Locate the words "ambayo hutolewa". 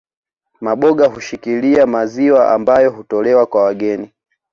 2.53-3.45